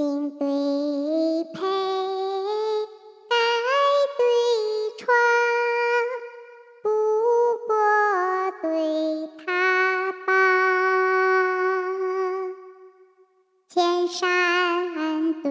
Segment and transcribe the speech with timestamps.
[0.00, 0.46] 金对
[1.52, 1.60] 配，
[3.28, 3.36] 盖
[4.16, 4.24] 对
[4.96, 5.04] 窗，
[6.82, 6.88] 不
[7.66, 7.70] 过
[8.62, 8.64] 对
[9.44, 10.28] 他邦。
[13.68, 14.24] 千山
[15.42, 15.46] 对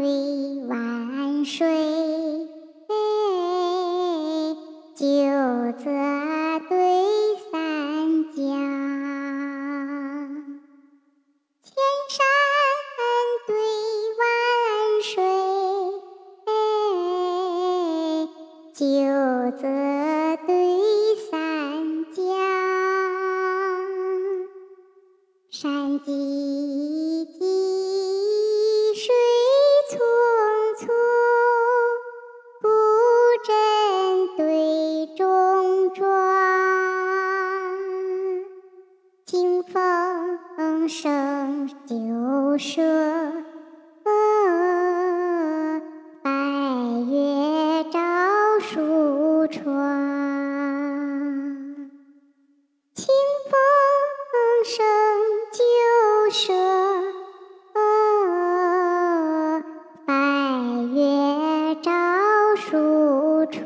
[0.68, 1.68] 万水，
[4.96, 5.06] 九
[5.78, 5.92] 泽
[18.80, 19.68] 九泽
[20.48, 20.56] 对
[21.30, 22.24] 三江，
[25.50, 26.08] 山唧
[27.26, 27.42] 唧，
[28.96, 29.14] 水
[29.90, 30.00] 匆
[30.80, 30.88] 匆，
[32.62, 32.70] 布
[33.44, 33.52] 阵
[34.38, 36.08] 对中庄，
[39.26, 42.82] 清风生酒舍。
[49.52, 49.64] 窗，
[52.94, 53.08] 清
[53.50, 53.52] 风
[54.64, 54.86] 生
[55.52, 55.60] 旧
[56.30, 56.54] 舍，
[60.06, 60.14] 白
[60.94, 61.92] 月照
[62.56, 63.66] 书窗。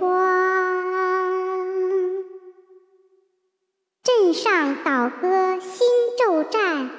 [4.04, 5.86] 镇上倒歌新
[6.18, 6.90] 昼战，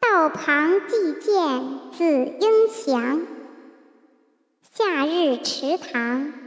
[0.00, 2.04] 道旁寄见子
[2.40, 3.22] 英祥。
[4.72, 6.43] 夏日池塘。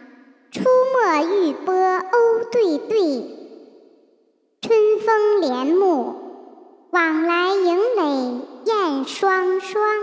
[0.58, 2.98] 出没玉波鸥对对，
[4.62, 6.16] 春风帘幕
[6.90, 9.97] 往来迎垒燕双双。